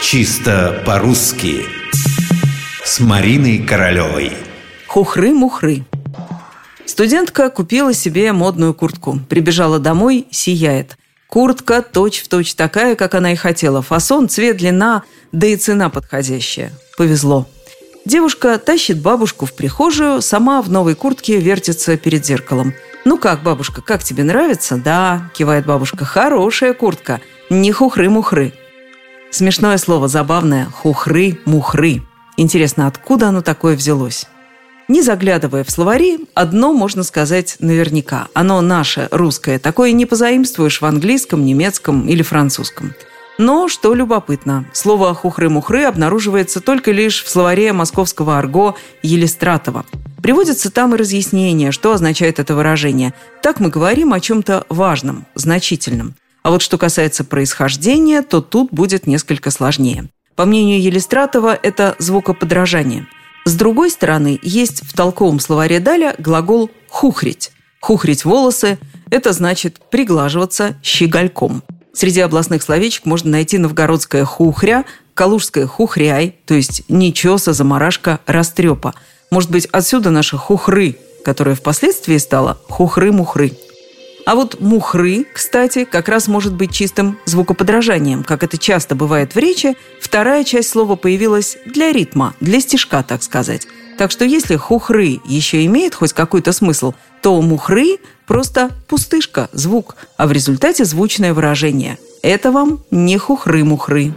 [0.00, 1.66] Чисто по-русски
[2.84, 4.32] С Мариной Королевой
[4.86, 5.84] Хухры-мухры
[6.86, 9.18] Студентка купила себе модную куртку.
[9.28, 10.96] Прибежала домой, сияет.
[11.26, 13.82] Куртка точь-в-точь такая, как она и хотела.
[13.82, 16.72] Фасон, цвет, длина, да и цена подходящая.
[16.96, 17.48] Повезло.
[18.04, 22.72] Девушка тащит бабушку в прихожую, сама в новой куртке вертится перед зеркалом.
[23.04, 27.20] «Ну как, бабушка, как тебе нравится?» «Да»,– кивает бабушка,– «хорошая куртка,
[27.50, 28.52] не хухры-мухры».
[29.30, 32.02] Смешное слово, забавное– хухры-мухры.
[32.38, 34.26] Интересно, откуда оно такое взялось?
[34.88, 38.28] Не заглядывая в словари, одно можно сказать наверняка.
[38.32, 39.58] Оно наше, русское.
[39.58, 42.94] Такое не позаимствуешь в английском, немецком или французском.
[43.36, 49.84] Но, что любопытно, слово «хухры-мухры» обнаруживается только лишь в словаре московского арго Елистратова.
[50.22, 53.12] Приводится там и разъяснение, что означает это выражение.
[53.42, 56.14] Так мы говорим о чем-то важном, значительном.
[56.48, 60.08] А вот что касается происхождения, то тут будет несколько сложнее.
[60.34, 63.06] По мнению Елистратова, это звукоподражание.
[63.44, 67.52] С другой стороны, есть в толковом словаре Даля глагол «хухрить».
[67.80, 68.78] «Хухрить волосы»–
[69.10, 71.62] это значит приглаживаться щегольком.
[71.92, 78.94] Среди областных словечек можно найти новгородское «хухря», калужское «хухряй», то есть нечеса, заморашка, растрепа.
[79.30, 83.52] Может быть, отсюда наши «хухры», которая впоследствии стала «хухры-мухры».
[84.28, 88.24] А вот мухры, кстати, как раз может быть чистым звукоподражанием.
[88.24, 93.22] Как это часто бывает в речи, вторая часть слова появилась для ритма, для стишка, так
[93.22, 93.66] сказать.
[93.96, 100.26] Так что если хухры еще имеет хоть какой-то смысл, то мухры просто пустышка, звук, а
[100.26, 101.96] в результате звучное выражение.
[102.20, 104.12] Это вам не хухры-мухры.